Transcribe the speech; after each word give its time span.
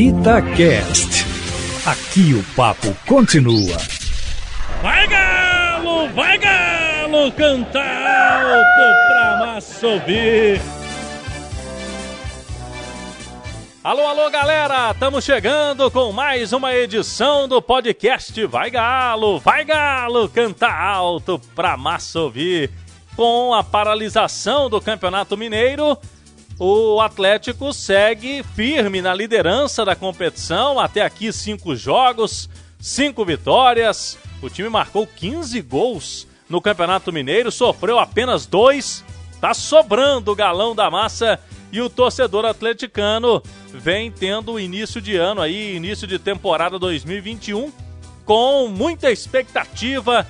Itacast. 0.00 1.26
Aqui 1.84 2.32
o 2.32 2.42
papo 2.56 2.96
continua. 3.06 3.76
Vai 4.80 5.06
galo, 5.06 6.08
vai 6.14 6.38
galo, 6.38 7.30
canta 7.32 7.80
alto 7.80 9.08
pra 9.08 9.36
massa. 9.44 9.86
Alô, 13.84 14.06
alô, 14.06 14.30
galera! 14.30 14.92
Estamos 14.92 15.22
chegando 15.22 15.90
com 15.90 16.10
mais 16.12 16.54
uma 16.54 16.74
edição 16.74 17.46
do 17.46 17.60
podcast 17.60 18.46
Vai 18.46 18.70
Galo, 18.70 19.38
Vai 19.38 19.66
Galo, 19.66 20.30
canta 20.30 20.72
alto 20.72 21.38
pra 21.54 21.76
massa 21.76 22.20
ouvir. 22.20 22.70
Com 23.14 23.52
a 23.52 23.62
paralisação 23.62 24.70
do 24.70 24.80
Campeonato 24.80 25.36
Mineiro, 25.36 25.98
o 26.62 27.00
Atlético 27.00 27.72
segue 27.72 28.42
firme 28.54 29.00
na 29.00 29.14
liderança 29.14 29.82
da 29.82 29.96
competição. 29.96 30.78
Até 30.78 31.00
aqui, 31.00 31.32
cinco 31.32 31.74
jogos, 31.74 32.50
cinco 32.78 33.24
vitórias. 33.24 34.18
O 34.42 34.50
time 34.50 34.68
marcou 34.68 35.06
15 35.06 35.58
gols 35.62 36.26
no 36.50 36.60
Campeonato 36.60 37.10
Mineiro, 37.10 37.50
sofreu 37.50 37.98
apenas 37.98 38.44
dois. 38.44 39.02
Tá 39.40 39.54
sobrando 39.54 40.32
o 40.32 40.36
galão 40.36 40.74
da 40.74 40.90
massa 40.90 41.40
e 41.72 41.80
o 41.80 41.88
torcedor 41.88 42.44
atleticano 42.44 43.42
vem 43.72 44.12
tendo 44.12 44.60
início 44.60 45.00
de 45.00 45.16
ano 45.16 45.40
aí, 45.40 45.74
início 45.74 46.06
de 46.06 46.18
temporada 46.18 46.78
2021, 46.78 47.72
com 48.26 48.68
muita 48.68 49.10
expectativa 49.10 50.26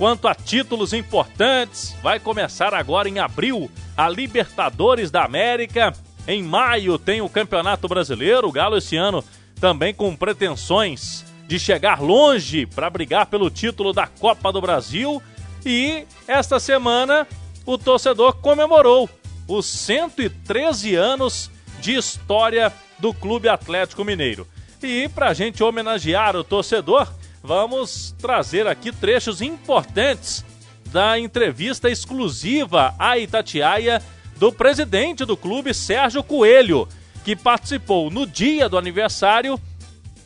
quanto 0.00 0.26
a 0.26 0.34
títulos 0.34 0.94
importantes. 0.94 1.94
Vai 2.02 2.18
começar 2.18 2.72
agora 2.72 3.06
em 3.06 3.18
abril 3.18 3.70
a 3.94 4.08
Libertadores 4.08 5.10
da 5.10 5.24
América. 5.24 5.92
Em 6.26 6.42
maio 6.42 6.98
tem 6.98 7.20
o 7.20 7.28
Campeonato 7.28 7.86
Brasileiro. 7.86 8.48
O 8.48 8.52
Galo 8.52 8.78
esse 8.78 8.96
ano 8.96 9.22
também 9.60 9.92
com 9.92 10.16
pretensões 10.16 11.22
de 11.46 11.58
chegar 11.58 12.00
longe 12.00 12.64
para 12.64 12.88
brigar 12.88 13.26
pelo 13.26 13.50
título 13.50 13.92
da 13.92 14.06
Copa 14.06 14.50
do 14.50 14.58
Brasil. 14.58 15.22
E 15.66 16.06
esta 16.26 16.58
semana 16.58 17.26
o 17.66 17.76
torcedor 17.76 18.36
comemorou 18.36 19.06
os 19.46 19.66
113 19.66 20.94
anos 20.94 21.50
de 21.78 21.94
história 21.94 22.72
do 22.98 23.12
Clube 23.12 23.50
Atlético 23.50 24.02
Mineiro. 24.02 24.48
E 24.82 25.10
para 25.10 25.28
a 25.28 25.34
gente 25.34 25.62
homenagear 25.62 26.36
o 26.36 26.42
torcedor, 26.42 27.06
vamos 27.42 28.14
trazer 28.18 28.66
aqui 28.66 28.92
trechos 28.92 29.40
importantes 29.40 30.44
da 30.86 31.18
entrevista 31.18 31.88
exclusiva 31.88 32.94
à 32.98 33.18
Itatiaia 33.18 34.02
do 34.36 34.52
presidente 34.52 35.24
do 35.24 35.36
clube, 35.36 35.72
Sérgio 35.72 36.22
Coelho, 36.22 36.88
que 37.24 37.36
participou 37.36 38.10
no 38.10 38.26
dia 38.26 38.68
do 38.68 38.78
aniversário 38.78 39.60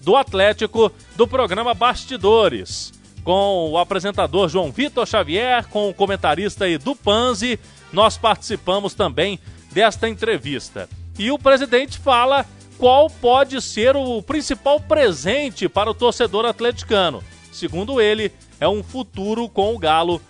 do 0.00 0.16
Atlético 0.16 0.92
do 1.16 1.26
programa 1.26 1.74
Bastidores, 1.74 2.92
com 3.24 3.70
o 3.70 3.78
apresentador 3.78 4.48
João 4.48 4.70
Vitor 4.70 5.06
Xavier, 5.06 5.66
com 5.68 5.88
o 5.88 5.94
comentarista 5.94 6.68
Edu 6.68 6.94
Panzi, 6.94 7.58
nós 7.92 8.18
participamos 8.18 8.94
também 8.94 9.38
desta 9.72 10.08
entrevista. 10.08 10.88
E 11.18 11.30
o 11.30 11.38
presidente 11.38 11.98
fala 11.98 12.44
qual 12.84 13.08
pode 13.08 13.62
ser 13.62 13.96
o 13.96 14.20
principal 14.20 14.78
presente 14.78 15.70
para 15.70 15.90
o 15.90 15.94
torcedor 15.94 16.44
atleticano. 16.44 17.24
Segundo 17.50 17.98
ele, 17.98 18.30
é 18.60 18.68
um 18.68 18.82
futuro 18.82 19.48
com 19.48 19.74
o 19.74 19.78
Galo 19.78 20.20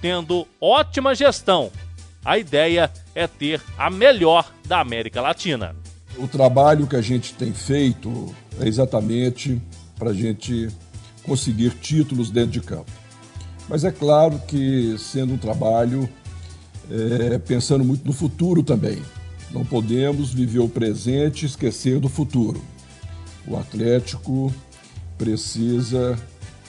tendo 0.00 0.46
ótima 0.60 1.16
gestão. 1.16 1.68
A 2.24 2.38
ideia 2.38 2.92
é 3.12 3.26
ter 3.26 3.60
a 3.76 3.90
melhor 3.90 4.52
da 4.68 4.78
América 4.78 5.20
Latina. 5.20 5.74
O 6.16 6.28
trabalho 6.28 6.86
que 6.86 6.94
a 6.94 7.02
gente 7.02 7.34
tem 7.34 7.52
feito 7.52 8.32
é 8.60 8.68
exatamente 8.68 9.60
para 9.98 10.10
a 10.10 10.14
gente 10.14 10.68
conseguir 11.24 11.70
títulos 11.70 12.30
dentro 12.30 12.52
de 12.52 12.60
campo. 12.60 12.92
Mas 13.68 13.82
é 13.82 13.90
claro 13.90 14.40
que, 14.46 14.96
sendo 14.96 15.34
um 15.34 15.38
trabalho 15.38 16.08
é, 16.88 17.36
pensando 17.38 17.84
muito 17.84 18.06
no 18.06 18.12
futuro 18.12 18.62
também. 18.62 19.02
Não 19.50 19.64
podemos 19.64 20.32
viver 20.32 20.58
o 20.58 20.68
presente 20.68 21.42
e 21.42 21.46
esquecer 21.46 21.98
do 22.00 22.08
futuro. 22.08 22.60
O 23.46 23.56
Atlético 23.56 24.52
precisa 25.16 26.18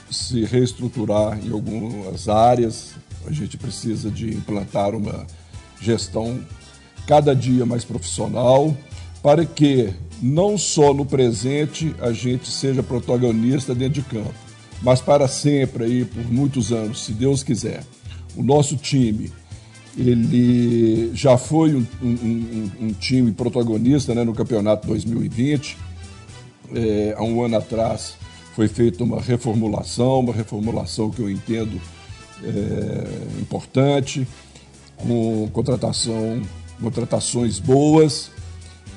se 0.10 0.46
reestruturar 0.46 1.40
em 1.44 1.52
algumas 1.52 2.30
áreas, 2.30 2.94
a 3.26 3.32
gente 3.32 3.58
precisa 3.58 4.10
de 4.10 4.30
implantar 4.30 4.96
uma 4.96 5.28
gestão 5.82 6.40
cada 7.06 7.36
dia 7.36 7.66
mais 7.66 7.84
profissional 7.84 8.76
para 9.22 9.46
que 9.46 9.94
não 10.22 10.58
só 10.58 10.94
no 10.94 11.06
presente 11.06 11.94
a 12.00 12.12
gente 12.12 12.50
seja 12.50 12.82
protagonista 12.82 13.76
dentro 13.76 14.02
de 14.02 14.10
campo, 14.10 14.34
mas 14.82 15.02
para 15.02 15.28
sempre 15.28 15.84
aí 15.84 16.06
por 16.06 16.24
muitos 16.32 16.72
anos, 16.72 17.04
se 17.04 17.12
Deus 17.12 17.44
quiser. 17.44 17.84
O 18.36 18.44
nosso 18.44 18.78
time 18.78 19.32
ele 19.98 21.12
já 21.14 21.38
foi 21.38 21.74
um, 21.74 21.86
um, 22.02 22.72
um 22.82 22.94
time 22.94 23.32
protagonista 23.32 24.14
né, 24.14 24.24
no 24.24 24.34
campeonato 24.34 24.86
2020. 24.88 25.78
É, 26.76 27.16
há 27.18 27.24
um 27.24 27.44
ano 27.44 27.58
atrás 27.58 28.16
foi 28.56 28.68
feita 28.68 29.04
uma 29.04 29.22
reformulação, 29.22 30.20
uma 30.20 30.34
reformulação 30.34 31.10
que 31.10 31.22
eu 31.22 31.30
entendo 31.30 31.80
é, 32.44 33.40
importante, 33.40 34.28
com 34.98 35.50
contratação, 35.52 36.42
contratações 36.82 37.60
boas, 37.60 38.32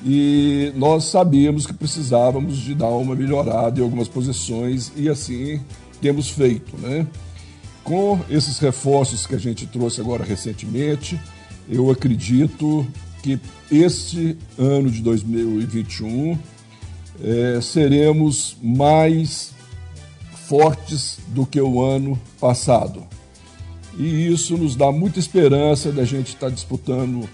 e 0.04 0.72
nós 0.76 1.04
sabíamos 1.04 1.66
que 1.66 1.74
precisávamos 1.74 2.58
de 2.58 2.74
dar 2.74 2.88
uma 2.88 3.14
melhorada 3.14 3.80
em 3.80 3.82
algumas 3.82 4.08
posições 4.08 4.92
e 4.96 5.08
assim 5.08 5.60
temos 6.00 6.30
feito, 6.30 6.74
né? 6.78 7.06
Com 7.84 8.20
esses 8.28 8.58
reforços 8.58 9.26
que 9.26 9.34
a 9.34 9.38
gente 9.38 9.66
trouxe 9.66 10.00
agora 10.00 10.24
recentemente, 10.24 11.20
eu 11.68 11.90
acredito 11.90 12.86
que 13.22 13.38
este 13.70 14.36
ano 14.58 14.90
de 14.90 15.02
2021 15.02 16.38
é, 17.22 17.60
seremos 17.60 18.56
mais 18.62 19.52
fortes 20.48 21.18
do 21.28 21.46
que 21.46 21.60
o 21.60 21.82
ano 21.82 22.20
passado 22.40 23.06
e 24.00 24.28
isso 24.28 24.56
nos 24.56 24.76
dá 24.76 24.90
muita 24.90 25.18
esperança 25.18 25.92
da 25.92 26.04
gente 26.04 26.28
estar 26.28 26.50
disputando 26.50 27.28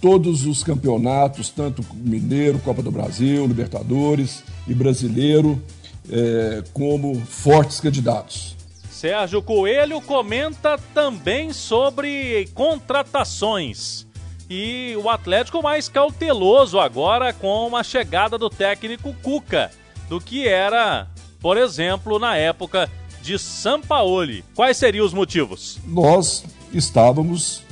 todos 0.00 0.46
os 0.46 0.64
campeonatos, 0.64 1.48
tanto 1.48 1.84
Mineiro, 1.94 2.58
Copa 2.58 2.82
do 2.82 2.90
Brasil, 2.90 3.46
Libertadores 3.46 4.42
e 4.66 4.74
Brasileiro, 4.74 5.62
é, 6.10 6.64
como 6.72 7.14
fortes 7.14 7.78
candidatos. 7.78 8.56
Sérgio 8.98 9.40
Coelho 9.40 10.00
comenta 10.00 10.76
também 10.92 11.52
sobre 11.52 12.48
contratações. 12.52 14.08
E 14.50 14.96
o 15.00 15.08
Atlético 15.08 15.62
mais 15.62 15.88
cauteloso 15.88 16.80
agora 16.80 17.32
com 17.32 17.76
a 17.76 17.84
chegada 17.84 18.36
do 18.36 18.50
técnico 18.50 19.14
Cuca, 19.22 19.70
do 20.08 20.20
que 20.20 20.48
era, 20.48 21.06
por 21.38 21.56
exemplo, 21.56 22.18
na 22.18 22.36
época 22.36 22.90
de 23.22 23.38
Sampaoli. 23.38 24.44
Quais 24.52 24.76
seriam 24.76 25.06
os 25.06 25.14
motivos? 25.14 25.78
Nós 25.86 26.44
estávamos 26.74 27.62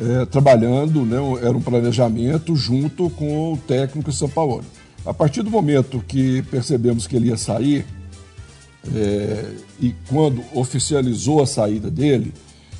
é, 0.00 0.26
trabalhando, 0.26 1.04
né, 1.04 1.18
era 1.42 1.58
um 1.58 1.60
planejamento 1.60 2.54
junto 2.54 3.10
com 3.10 3.54
o 3.54 3.56
técnico 3.56 4.12
Sampaoli. 4.12 4.66
A 5.04 5.12
partir 5.12 5.42
do 5.42 5.50
momento 5.50 6.04
que 6.06 6.42
percebemos 6.42 7.04
que 7.08 7.16
ele 7.16 7.30
ia 7.30 7.36
sair, 7.36 7.84
é, 8.94 9.52
e 9.80 9.94
quando 10.08 10.42
oficializou 10.52 11.42
a 11.42 11.46
saída 11.46 11.90
dele, 11.90 12.32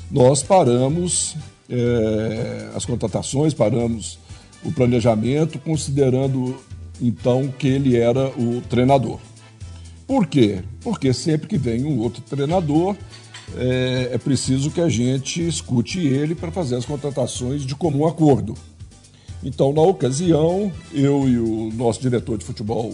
nós 0.09 0.41
paramos 0.41 1.35
é, 1.69 2.69
as 2.75 2.85
contratações, 2.85 3.53
paramos 3.53 4.19
o 4.63 4.71
planejamento, 4.71 5.59
considerando 5.59 6.55
então 7.01 7.47
que 7.47 7.67
ele 7.67 7.97
era 7.97 8.29
o 8.39 8.61
treinador. 8.61 9.19
Por 10.07 10.25
quê? 10.25 10.63
Porque 10.81 11.13
sempre 11.13 11.47
que 11.47 11.57
vem 11.57 11.83
um 11.83 11.99
outro 11.99 12.21
treinador, 12.21 12.95
é, 13.55 14.11
é 14.13 14.17
preciso 14.17 14.71
que 14.71 14.81
a 14.81 14.89
gente 14.89 15.45
escute 15.45 15.99
ele 15.99 16.33
para 16.33 16.51
fazer 16.51 16.75
as 16.75 16.85
contratações 16.85 17.63
de 17.63 17.75
comum 17.75 18.07
acordo. 18.07 18.55
Então, 19.43 19.71
na 19.71 19.81
ocasião, 19.81 20.71
eu 20.93 21.27
e 21.27 21.37
o 21.37 21.71
nosso 21.73 22.01
diretor 22.01 22.37
de 22.37 22.45
futebol, 22.45 22.93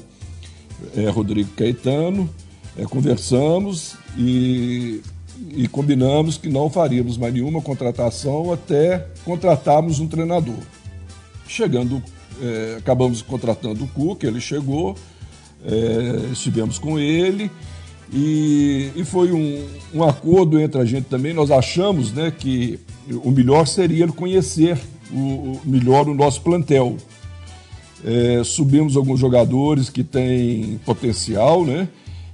é, 0.96 1.08
Rodrigo 1.10 1.50
Caetano, 1.52 2.30
é, 2.78 2.84
conversamos 2.86 3.96
e, 4.18 5.02
e 5.56 5.68
combinamos 5.68 6.38
que 6.38 6.50
não 6.50 6.70
faríamos 6.70 7.18
mais 7.18 7.34
nenhuma 7.34 7.62
contratação 7.62 8.52
até 8.52 9.08
contratarmos 9.24 10.00
um 10.00 10.08
treinador. 10.08 10.60
Chegando, 11.48 12.02
é, 12.42 12.76
acabamos 12.80 13.22
contratando 13.22 13.84
o 13.84 13.88
Cuca, 13.88 14.28
ele 14.28 14.42
chegou, 14.42 14.96
é, 15.66 16.32
estivemos 16.32 16.78
com 16.78 17.00
ele 17.00 17.50
e, 18.12 18.92
e 18.96 19.04
foi 19.04 19.32
um, 19.32 19.66
um, 19.94 20.04
acordo 20.04 20.60
entre 20.60 20.82
a 20.82 20.86
gente 20.86 21.06
também. 21.06 21.34
Nós 21.34 21.52
achamos 21.52 22.12
né, 22.12 22.32
que 22.32 22.80
o 23.24 23.32
melhor 23.32 23.68
seria 23.68 24.04
ele 24.04 24.12
conhecer 24.12 24.80
o, 25.12 25.18
o 25.18 25.62
melhor 25.66 26.08
o 26.08 26.14
nosso 26.14 26.42
plantel. 26.42 26.98
É, 28.06 28.44
subimos 28.44 28.98
alguns 28.98 29.20
jogadores 29.20 29.90
que 29.90 30.04
têm 30.04 30.80
potencial, 30.86 31.64
né? 31.64 31.88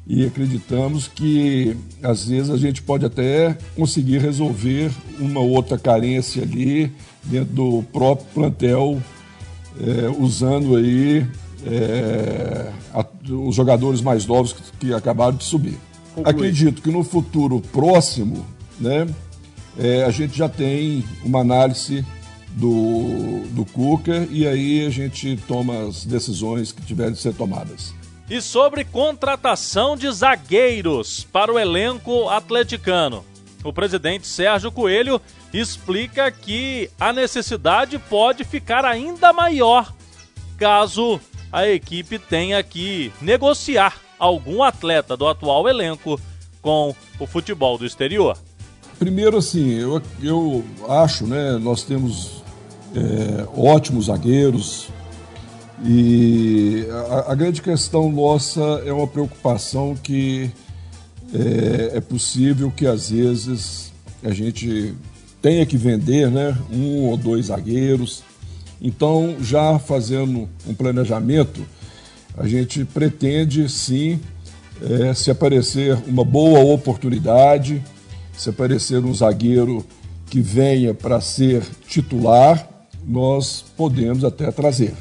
E 0.09 0.25
acreditamos 0.25 1.07
que 1.07 1.77
às 2.01 2.25
vezes 2.27 2.49
a 2.49 2.57
gente 2.57 2.81
pode 2.81 3.05
até 3.05 3.55
conseguir 3.75 4.17
resolver 4.17 4.89
uma 5.19 5.39
outra 5.39 5.77
carência 5.77 6.41
ali 6.41 6.91
dentro 7.23 7.53
do 7.53 7.83
próprio 7.93 8.25
plantel, 8.33 8.99
é, 9.79 10.09
usando 10.19 10.75
aí 10.75 11.27
é, 11.63 12.71
a, 12.91 13.05
os 13.31 13.55
jogadores 13.55 14.01
mais 14.01 14.25
novos 14.25 14.51
que, 14.51 14.63
que 14.79 14.93
acabaram 14.95 15.37
de 15.37 15.43
subir. 15.43 15.77
Acredito 16.23 16.81
que 16.81 16.89
no 16.89 17.03
futuro 17.03 17.61
próximo, 17.71 18.43
né, 18.79 19.07
é, 19.77 20.05
a 20.05 20.09
gente 20.09 20.35
já 20.35 20.49
tem 20.49 21.03
uma 21.23 21.41
análise 21.41 22.03
do, 22.53 23.43
do 23.51 23.63
Cuca 23.63 24.27
e 24.31 24.47
aí 24.47 24.87
a 24.87 24.89
gente 24.89 25.37
toma 25.47 25.87
as 25.87 26.03
decisões 26.03 26.71
que 26.71 26.81
tiverem 26.81 27.13
de 27.13 27.19
ser 27.19 27.35
tomadas. 27.35 27.98
E 28.29 28.41
sobre 28.41 28.85
contratação 28.85 29.97
de 29.97 30.09
zagueiros 30.11 31.25
para 31.31 31.51
o 31.51 31.57
elenco 31.57 32.29
atleticano. 32.29 33.25
O 33.63 33.73
presidente 33.73 34.27
Sérgio 34.27 34.71
Coelho 34.71 35.19
explica 35.53 36.31
que 36.31 36.89
a 36.99 37.11
necessidade 37.11 37.97
pode 37.97 38.43
ficar 38.43 38.85
ainda 38.85 39.33
maior 39.33 39.91
caso 40.59 41.19
a 41.51 41.67
equipe 41.67 42.19
tenha 42.19 42.61
que 42.61 43.11
negociar 43.21 43.97
algum 44.19 44.61
atleta 44.61 45.15
do 45.15 45.27
atual 45.27 45.67
elenco 45.67 46.19
com 46.61 46.93
o 47.17 47.25
futebol 47.25 47.77
do 47.77 47.85
exterior. 47.85 48.37
Primeiro, 48.99 49.37
assim, 49.37 49.71
eu, 49.71 50.01
eu 50.21 50.63
acho, 50.89 51.25
né, 51.25 51.57
nós 51.57 51.83
temos 51.83 52.43
é, 52.93 53.47
ótimos 53.55 54.07
zagueiros 54.07 54.89
e 55.85 56.48
a, 57.09 57.35
grande 57.35 57.61
questão 57.61 58.11
nossa 58.11 58.61
é 58.85 58.93
uma 58.93 59.07
preocupação 59.07 59.95
que 59.95 60.51
é, 61.33 61.97
é, 61.97 62.01
possível 62.01 62.71
que 62.75 62.85
às 62.85 63.09
vezes 63.09 63.91
a 64.23 64.31
gente 64.31 64.93
tenha 65.41 65.65
que 65.65 65.77
vender, 65.77 66.29
né, 66.29 66.55
um 66.71 67.05
ou 67.07 67.17
dois 67.17 67.47
zagueiros. 67.47 68.23
Então, 68.81 69.37
já 69.41 69.79
fazendo 69.79 70.47
um 70.67 70.73
planejamento, 70.73 71.65
a 72.37 72.47
gente 72.47 72.85
pretende 72.85 73.67
sim, 73.69 74.19
é, 74.81 75.13
se 75.13 75.31
aparecer 75.31 75.97
uma 76.07 76.23
boa 76.23 76.59
oportunidade, 76.59 77.83
se 78.37 78.49
aparecer 78.49 79.03
um 79.03 79.13
zagueiro 79.13 79.85
que 80.29 80.41
venha 80.41 80.93
para 80.93 81.19
ser 81.19 81.63
titular, 81.87 82.67
nós 83.05 83.65
podemos 83.75 84.23
até 84.23 84.51
trazer. 84.51 84.93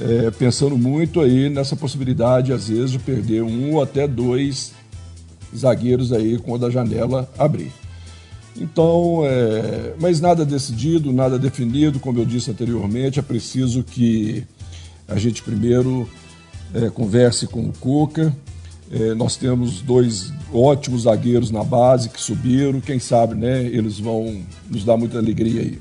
É, 0.00 0.30
pensando 0.32 0.76
muito 0.76 1.20
aí 1.20 1.48
nessa 1.48 1.76
possibilidade, 1.76 2.52
às 2.52 2.68
vezes, 2.68 2.90
de 2.90 2.98
perder 2.98 3.42
um 3.42 3.74
ou 3.74 3.82
até 3.82 4.08
dois 4.08 4.72
zagueiros 5.56 6.12
aí 6.12 6.36
quando 6.38 6.66
a 6.66 6.70
janela 6.70 7.30
abrir. 7.38 7.70
Então, 8.56 9.22
é, 9.24 9.94
mas 10.00 10.20
nada 10.20 10.44
decidido, 10.44 11.12
nada 11.12 11.38
definido, 11.38 12.00
como 12.00 12.18
eu 12.18 12.24
disse 12.24 12.50
anteriormente, 12.50 13.18
é 13.18 13.22
preciso 13.22 13.82
que 13.84 14.44
a 15.06 15.16
gente 15.16 15.42
primeiro 15.42 16.08
é, 16.72 16.90
converse 16.90 17.46
com 17.46 17.60
o 17.60 17.72
Cuca, 17.72 18.34
é, 18.90 19.14
nós 19.14 19.36
temos 19.36 19.80
dois 19.80 20.32
ótimos 20.52 21.02
zagueiros 21.02 21.50
na 21.50 21.64
base 21.64 22.08
que 22.08 22.20
subiram. 22.20 22.80
Quem 22.80 22.98
sabe, 22.98 23.34
né? 23.34 23.64
Eles 23.64 23.98
vão 23.98 24.42
nos 24.70 24.84
dar 24.84 24.96
muita 24.96 25.18
alegria 25.18 25.62
aí. 25.62 25.78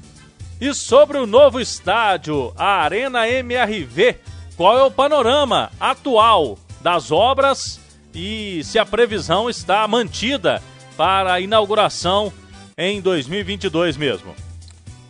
E 0.64 0.74
sobre 0.74 1.18
o 1.18 1.28
novo 1.28 1.60
estádio, 1.60 2.54
a 2.56 2.84
Arena 2.84 3.28
MRV, 3.28 4.16
qual 4.56 4.78
é 4.78 4.84
o 4.84 4.90
panorama 4.90 5.70
atual 5.78 6.58
das 6.82 7.12
obras 7.12 7.82
e 8.16 8.62
se 8.64 8.80
a 8.80 8.86
previsão 8.86 9.50
está 9.50 9.86
mantida 9.90 10.64
para 10.96 11.34
a 11.34 11.42
inauguração 11.42 12.32
em 12.78 13.02
2022 13.02 13.98
mesmo? 13.98 14.34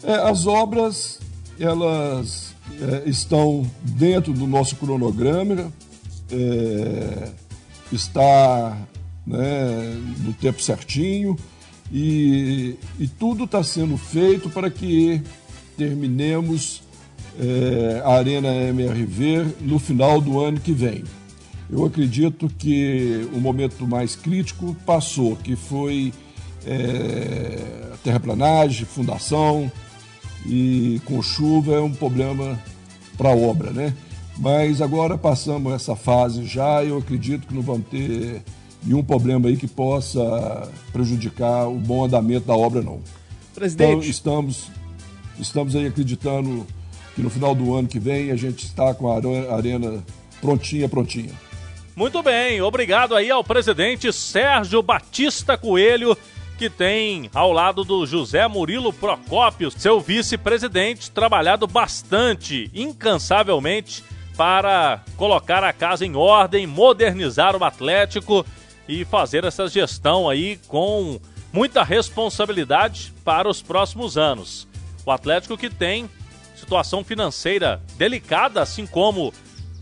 É, 0.02 0.16
as 0.16 0.48
obras 0.48 1.20
elas 1.60 2.56
é, 2.82 3.08
estão 3.08 3.70
dentro 3.84 4.34
do 4.34 4.48
nosso 4.48 4.76
cronograma. 4.78 5.72
É, 6.32 7.30
está 7.92 8.76
né, 9.24 10.02
no 10.18 10.34
tempo 10.34 10.60
certinho 10.64 11.38
e, 11.92 12.76
e 13.00 13.08
tudo 13.08 13.44
está 13.44 13.64
sendo 13.64 13.98
feito 13.98 14.50
para 14.50 14.72
que 14.72 15.22
terminemos 15.78 16.84
é, 17.40 18.02
a 18.04 18.14
Arena 18.14 18.54
MRV 18.54 19.56
no 19.62 19.80
final 19.80 20.22
do 20.22 20.40
ano 20.40 20.60
que 20.60 20.72
vem. 20.72 21.04
Eu 21.70 21.86
acredito 21.86 22.48
que 22.58 23.28
o 23.34 23.40
momento 23.40 23.88
mais 23.88 24.16
crítico 24.16 24.76
passou, 24.86 25.36
que 25.36 25.56
foi 25.56 26.14
é, 26.66 27.60
terraplanagem, 28.04 28.86
fundação 28.86 29.72
e 30.46 31.02
com 31.06 31.22
chuva 31.22 31.76
é 31.76 31.82
um 31.82 31.92
problema 31.92 32.60
para 33.18 33.30
a 33.30 33.36
obra, 33.36 33.72
né? 33.72 33.94
Mas 34.38 34.82
agora 34.82 35.18
passamos 35.18 35.74
essa 35.74 35.96
fase 35.96 36.46
já, 36.46 36.84
eu 36.84 36.98
acredito 36.98 37.48
que 37.48 37.54
não 37.54 37.62
vamos 37.62 37.88
ter 37.88 38.42
nenhum 38.84 39.04
problema 39.04 39.48
aí 39.48 39.56
que 39.56 39.68
possa 39.68 40.70
prejudicar 40.92 41.68
o 41.68 41.76
bom 41.76 42.04
andamento 42.06 42.48
da 42.48 42.56
obra, 42.56 42.82
não. 42.82 43.00
Presidente. 43.54 43.92
Então, 43.92 44.10
estamos, 44.10 44.72
estamos 45.40 45.76
aí 45.76 45.88
acreditando 45.88 46.66
que 47.16 47.22
no 47.22 47.30
final 47.30 47.54
do 47.54 47.76
ano 47.76 47.88
que 47.88 48.00
vem 48.00 48.32
a 48.32 48.36
gente 48.36 48.66
está 48.66 48.94
com 48.94 49.12
a 49.12 49.56
arena 49.56 50.04
prontinha, 50.42 50.90
prontinha. 50.90 51.32
Muito 51.96 52.24
bem, 52.24 52.62
obrigado 52.62 53.16
aí 53.16 53.30
ao 53.30 53.44
presidente 53.44 54.12
Sérgio 54.12 54.82
Batista 54.82 55.56
Coelho, 55.58 56.18
que 56.58 56.70
tem 56.70 57.30
ao 57.34 57.52
lado 57.52 57.84
do 57.84 58.06
José 58.06 58.48
Murilo 58.48 58.92
Procópio, 58.92 59.70
seu 59.70 60.00
vice-presidente, 60.00 61.12
trabalhado 61.12 61.68
bastante, 61.68 62.70
incansavelmente 62.74 64.04
para 64.36 65.04
colocar 65.18 65.64
a 65.64 65.72
casa 65.72 66.06
em 66.06 66.16
ordem, 66.16 66.66
modernizar 66.66 67.56
o 67.56 67.64
Atlético 67.64 68.44
e 68.88 69.06
fazer 69.06 69.44
essa 69.44 69.68
gestão 69.68 70.28
aí 70.28 70.60
com 70.68 71.20
muita 71.52 71.84
responsabilidade 71.84 73.14
para 73.24 73.48
os 73.48 73.62
próximos 73.62 74.18
anos. 74.18 74.68
O 75.06 75.12
Atlético 75.12 75.58
que 75.58 75.70
tem 75.70 76.10
situação 76.56 77.04
financeira 77.04 77.82
delicada, 77.98 78.62
assim 78.62 78.86
como 78.86 79.34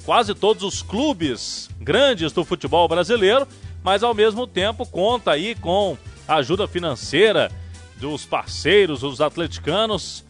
quase 0.03 0.33
todos 0.33 0.63
os 0.63 0.81
clubes 0.81 1.69
grandes 1.79 2.31
do 2.31 2.43
futebol 2.43 2.87
brasileiro, 2.87 3.47
mas 3.83 4.03
ao 4.03 4.13
mesmo 4.13 4.47
tempo 4.47 4.85
conta 4.85 5.31
aí 5.31 5.55
com 5.55 5.97
a 6.27 6.35
ajuda 6.35 6.67
financeira 6.67 7.51
dos 7.97 8.25
parceiros, 8.25 9.03
os 9.03 9.21
atleticanos, 9.21 10.25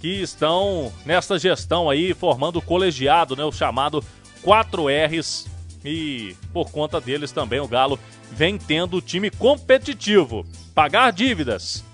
que 0.00 0.22
estão 0.22 0.92
nesta 1.04 1.38
gestão 1.38 1.90
aí, 1.90 2.14
formando 2.14 2.58
o 2.58 2.62
colegiado, 2.62 3.34
né, 3.34 3.44
o 3.44 3.50
chamado 3.50 4.04
4Rs. 4.44 5.46
E 5.84 6.36
por 6.52 6.70
conta 6.70 7.00
deles 7.00 7.32
também 7.32 7.60
o 7.60 7.68
Galo 7.68 7.98
vem 8.30 8.58
tendo 8.58 8.96
o 8.96 9.02
time 9.02 9.30
competitivo, 9.30 10.44
pagar 10.74 11.12
dívidas, 11.12 11.84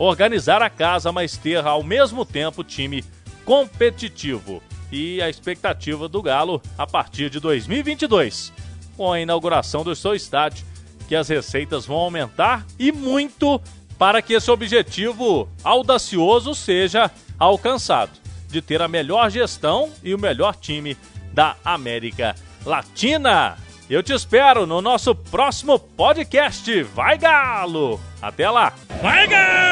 organizar 0.00 0.62
a 0.62 0.70
casa, 0.70 1.12
mas 1.12 1.36
ter 1.36 1.58
ao 1.58 1.82
mesmo 1.82 2.24
tempo 2.24 2.64
time 2.64 3.04
competitivo. 3.44 4.62
E 4.90 5.20
a 5.20 5.28
expectativa 5.28 6.08
do 6.08 6.22
Galo 6.22 6.60
a 6.76 6.86
partir 6.86 7.28
de 7.28 7.38
2022, 7.38 8.52
com 8.96 9.12
a 9.12 9.20
inauguração 9.20 9.84
do 9.84 9.94
seu 9.94 10.14
estádio, 10.14 10.66
que 11.06 11.14
as 11.14 11.28
receitas 11.28 11.84
vão 11.84 11.98
aumentar 11.98 12.66
e 12.78 12.90
muito 12.90 13.60
para 13.98 14.22
que 14.22 14.32
esse 14.32 14.50
objetivo 14.50 15.48
audacioso 15.62 16.54
seja 16.54 17.10
alcançado 17.38 18.12
de 18.48 18.62
ter 18.62 18.80
a 18.80 18.88
melhor 18.88 19.30
gestão 19.30 19.92
e 20.02 20.14
o 20.14 20.18
melhor 20.18 20.56
time 20.56 20.96
da 21.32 21.56
América 21.64 22.34
Latina. 22.64 23.56
Eu 23.88 24.02
te 24.02 24.12
espero 24.12 24.66
no 24.66 24.80
nosso 24.80 25.14
próximo 25.14 25.78
podcast. 25.78 26.82
Vai 26.84 27.18
Galo! 27.18 28.00
Até 28.22 28.48
lá! 28.48 28.72
Vai 29.02 29.26
Galo! 29.28 29.69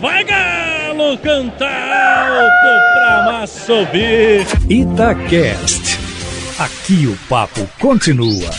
Vai 0.00 0.24
Galo! 0.24 1.18
Cantar 1.18 2.28
alto 2.30 2.94
pra 2.94 3.32
massa 3.32 3.72
ouvir! 3.72 4.46
Itacast. 4.68 5.98
Aqui 6.58 7.06
o 7.06 7.16
papo 7.28 7.68
continua. 7.80 8.50